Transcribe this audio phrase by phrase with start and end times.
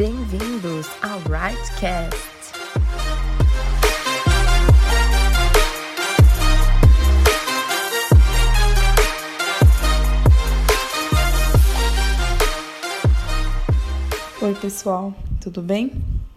[0.00, 2.16] Bem-vindos ao Rightcast.
[14.40, 15.92] Oi, pessoal, tudo bem?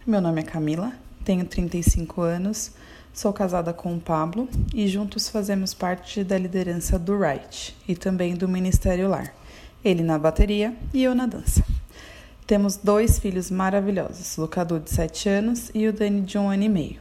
[0.06, 0.92] Meu nome é Camila,
[1.24, 2.72] tenho 35 anos,
[3.14, 8.34] sou casada com o Pablo e juntos fazemos parte da liderança do Right e também
[8.34, 9.32] do Ministério Lar.
[9.82, 11.64] Ele na bateria e eu na dança.
[12.46, 16.62] Temos dois filhos maravilhosos, o Cadu de 7 anos e o Dani de um ano
[16.62, 17.00] e meio.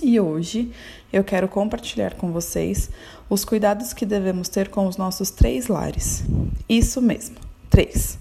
[0.00, 0.70] E hoje
[1.12, 2.88] eu quero compartilhar com vocês
[3.28, 6.22] os cuidados que devemos ter com os nossos três lares.
[6.68, 7.34] Isso mesmo,
[7.68, 8.16] três: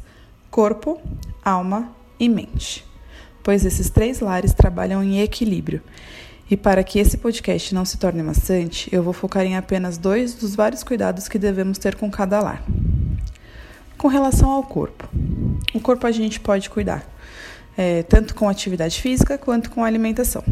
[0.49, 0.99] corpo,
[1.45, 2.83] alma e mente.
[3.43, 5.83] Pois esses três lares trabalham em equilíbrio.
[6.49, 10.33] E para que esse podcast não se torne maçante, eu vou focar em apenas dois
[10.33, 12.65] dos vários cuidados que devemos ter com cada lar.
[14.03, 15.07] Com relação ao corpo,
[15.73, 17.09] o corpo a gente pode cuidar,
[17.77, 20.43] é, tanto com atividade física quanto com alimentação.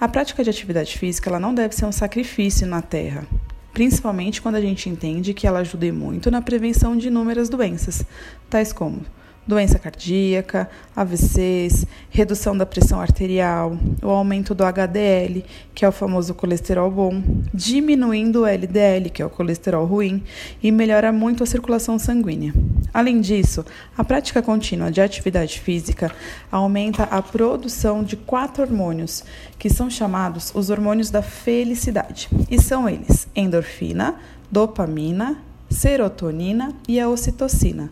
[0.00, 3.26] A prática de atividade física ela não deve ser um sacrifício na terra,
[3.72, 8.04] principalmente quando a gente entende que ela ajuda muito na prevenção de inúmeras doenças,
[8.48, 9.02] tais como
[9.50, 16.34] doença cardíaca, AVCs, redução da pressão arterial, o aumento do HDL, que é o famoso
[16.34, 17.20] colesterol bom,
[17.52, 20.22] diminuindo o LDL, que é o colesterol ruim,
[20.62, 22.54] e melhora muito a circulação sanguínea.
[22.94, 23.64] Além disso,
[23.98, 26.12] a prática contínua de atividade física
[26.50, 29.24] aumenta a produção de quatro hormônios,
[29.58, 34.14] que são chamados os hormônios da felicidade, e são eles: endorfina,
[34.48, 37.90] dopamina, serotonina e a ocitocina.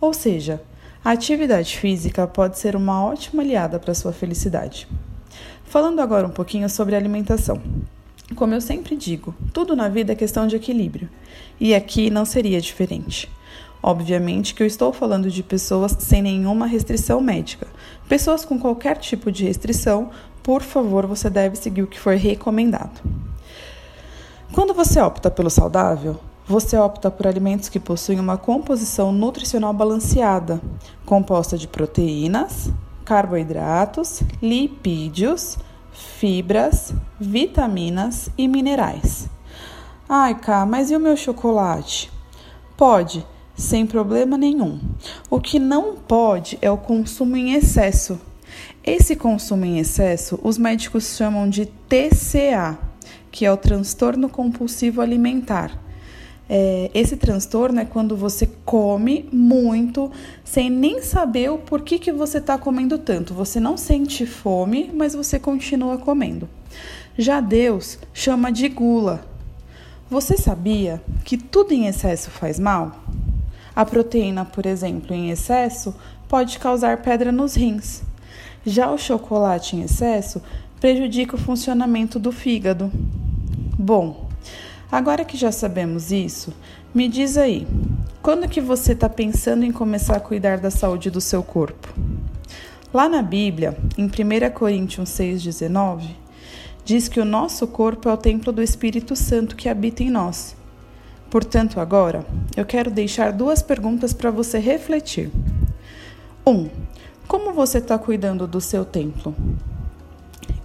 [0.00, 0.62] Ou seja,
[1.02, 4.86] a atividade física pode ser uma ótima aliada para sua felicidade.
[5.64, 7.60] Falando agora um pouquinho sobre alimentação.
[8.36, 11.08] Como eu sempre digo, tudo na vida é questão de equilíbrio,
[11.58, 13.30] e aqui não seria diferente.
[13.82, 17.66] Obviamente que eu estou falando de pessoas sem nenhuma restrição médica.
[18.06, 20.10] Pessoas com qualquer tipo de restrição,
[20.42, 23.00] por favor, você deve seguir o que for recomendado.
[24.52, 30.60] Quando você opta pelo saudável, você opta por alimentos que possuem uma composição nutricional balanceada,
[31.06, 32.72] composta de proteínas,
[33.04, 35.56] carboidratos, lipídios,
[35.92, 39.30] fibras, vitaminas e minerais.
[40.08, 42.10] Ai, cá, mas e o meu chocolate?
[42.76, 43.24] Pode,
[43.54, 44.80] sem problema nenhum.
[45.30, 48.20] O que não pode é o consumo em excesso.
[48.82, 52.76] Esse consumo em excesso os médicos chamam de TCA,
[53.30, 55.89] que é o transtorno compulsivo alimentar
[56.52, 60.10] é, esse transtorno é quando você come muito
[60.42, 63.32] sem nem saber o porquê que você está comendo tanto.
[63.34, 66.48] Você não sente fome, mas você continua comendo.
[67.16, 69.24] Já Deus chama de gula.
[70.10, 72.96] Você sabia que tudo em excesso faz mal?
[73.76, 75.94] A proteína, por exemplo, em excesso
[76.28, 78.02] pode causar pedra nos rins.
[78.66, 80.42] Já o chocolate em excesso
[80.80, 82.90] prejudica o funcionamento do fígado.
[83.78, 84.29] Bom,
[84.90, 86.52] Agora que já sabemos isso,
[86.92, 87.66] me diz aí,
[88.20, 91.88] quando que você está pensando em começar a cuidar da saúde do seu corpo?
[92.92, 96.08] Lá na Bíblia, em 1 Coríntios 6,19,
[96.84, 100.56] diz que o nosso corpo é o templo do Espírito Santo que habita em nós.
[101.30, 102.26] Portanto, agora,
[102.56, 105.30] eu quero deixar duas perguntas para você refletir.
[106.44, 106.50] 1.
[106.50, 106.68] Um,
[107.28, 109.32] como você está cuidando do seu templo?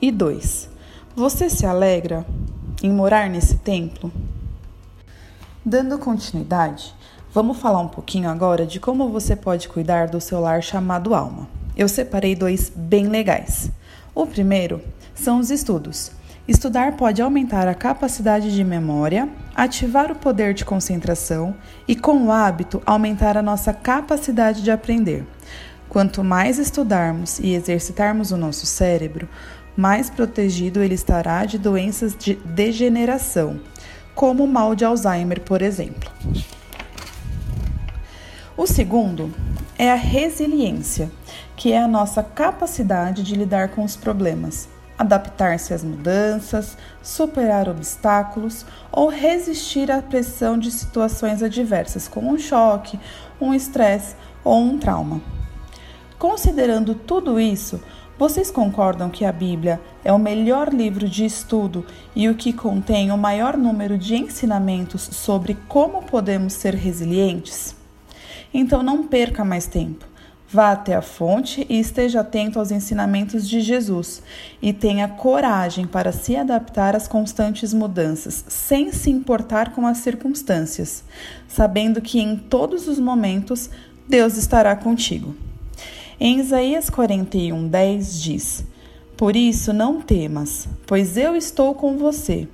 [0.02, 0.68] E 2.
[1.16, 2.26] Você se alegra
[2.84, 4.12] em morar nesse templo?
[5.64, 6.94] Dando continuidade,
[7.34, 11.48] vamos falar um pouquinho agora de como você pode cuidar do seu lar chamado alma.
[11.76, 13.72] Eu separei dois bem legais.
[14.14, 14.82] O primeiro
[15.14, 16.12] são os estudos.
[16.48, 21.56] Estudar pode aumentar a capacidade de memória, ativar o poder de concentração
[21.88, 25.26] e, com o hábito, aumentar a nossa capacidade de aprender.
[25.90, 29.28] Quanto mais estudarmos e exercitarmos o nosso cérebro,
[29.76, 33.60] mais protegido ele estará de doenças de degeneração,
[34.14, 36.10] como o mal de Alzheimer, por exemplo.
[38.58, 39.34] O segundo
[39.78, 41.12] é a resiliência,
[41.58, 48.66] que é a nossa capacidade de lidar com os problemas, adaptar-se às mudanças, superar obstáculos
[48.92, 52.98] ou resistir à pressão de situações adversas, como um choque,
[53.42, 55.22] um estresse ou um trauma.
[56.18, 57.82] Considerando tudo isso,
[58.18, 61.86] vocês concordam que a Bíblia é o melhor livro de estudo
[62.16, 67.76] e o que contém o maior número de ensinamentos sobre como podemos ser resilientes?
[68.54, 70.06] Então não perca mais tempo.
[70.48, 74.24] Vá até a fonte e esteja atento aos ensinamentos de Jesus
[74.62, 81.04] e tenha coragem para se adaptar às constantes mudanças, sem se importar com as circunstâncias,
[81.50, 83.70] sabendo que em todos os momentos
[84.08, 85.36] Deus estará contigo.
[86.18, 88.66] Em Isaías 41, 10 diz:
[89.18, 92.48] Por isso não temas, pois eu estou com você.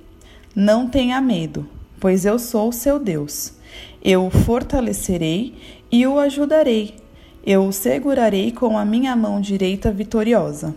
[0.54, 1.66] Não tenha medo,
[2.00, 3.54] pois eu sou seu Deus.
[4.02, 5.54] Eu o fortalecerei
[5.92, 6.96] e o ajudarei.
[7.46, 10.74] Eu o segurarei com a minha mão direita vitoriosa.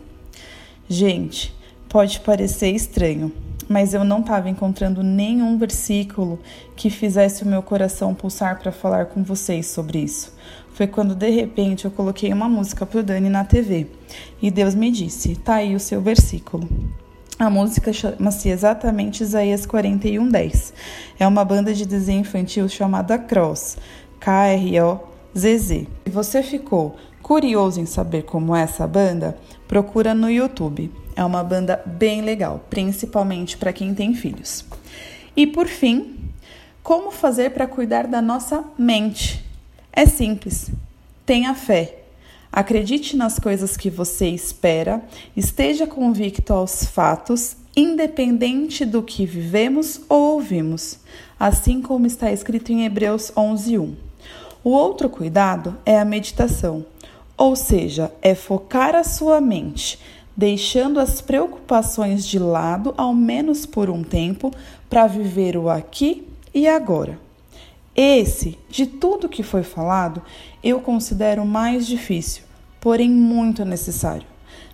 [0.88, 1.54] Gente,
[1.90, 3.32] pode parecer estranho,
[3.68, 6.40] mas eu não estava encontrando nenhum versículo
[6.76, 10.34] que fizesse o meu coração pulsar para falar com vocês sobre isso.
[10.74, 13.88] Foi quando de repente eu coloquei uma música pro Dani na TV
[14.42, 16.68] e Deus me disse: "Tá aí o seu versículo".
[17.38, 20.74] A música chama-se exatamente Isaías 41:10.
[21.20, 23.78] É uma banda de desenho infantil chamada Cross,
[24.20, 25.00] K R O
[25.38, 25.88] Z Z.
[26.06, 29.38] Se você ficou curioso em saber como é essa banda,
[29.68, 30.92] procura no YouTube.
[31.16, 34.66] É uma banda bem legal, principalmente para quem tem filhos.
[35.36, 36.18] E por fim,
[36.84, 39.44] como fazer para cuidar da nossa mente?
[39.92, 40.70] É simples.
[41.26, 42.00] Tenha fé.
[42.52, 45.02] Acredite nas coisas que você espera,
[45.36, 51.00] esteja convicto aos fatos, independente do que vivemos ou ouvimos,
[51.40, 53.96] assim como está escrito em Hebreus 11:1.
[54.64, 56.86] O outro cuidado é a meditação,
[57.38, 60.00] ou seja, é focar a sua mente
[60.36, 64.52] deixando as preocupações de lado, ao menos por um tempo,
[64.90, 67.20] para viver o aqui e agora.
[67.96, 70.22] Esse, de tudo que foi falado,
[70.62, 72.44] eu considero mais difícil,
[72.82, 74.28] porém muito necessário.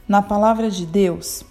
[0.07, 1.45] Na palavra de Deus,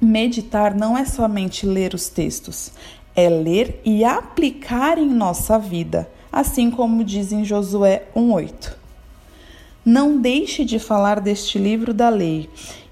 [0.00, 2.72] meditar não é somente ler os textos,
[3.16, 8.78] é ler e aplicar em nossa vida, assim como diz em Josué 1:8.
[9.84, 12.48] Não deixe de falar deste livro da lei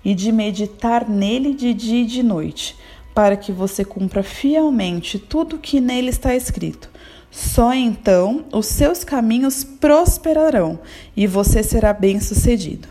[0.09, 2.75] e de meditar nele de dia e de noite,
[3.15, 6.89] para que você cumpra fielmente tudo o que nele está escrito.
[7.31, 10.79] Só então os seus caminhos prosperarão
[11.15, 12.89] e você será bem-sucedido.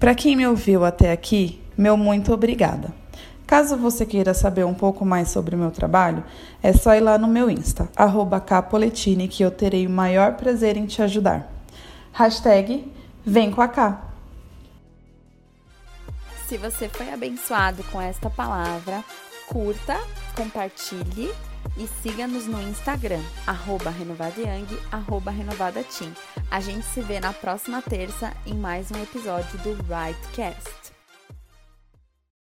[0.00, 2.94] Para quem me ouviu até aqui, meu muito obrigada.
[3.46, 6.24] Caso você queira saber um pouco mais sobre o meu trabalho,
[6.62, 7.90] é só ir lá no meu Insta,
[8.46, 11.52] capoletine, que eu terei o maior prazer em te ajudar.
[12.10, 12.90] Hashtag
[13.22, 14.07] Vem com a K.
[16.48, 19.04] Se você foi abençoado com esta palavra,
[19.48, 20.00] curta,
[20.34, 21.30] compartilhe
[21.76, 26.10] e siga-nos no Instagram, arroba renovadayang, arroba renovadateam.
[26.50, 30.87] A gente se vê na próxima terça em mais um episódio do Rightcast.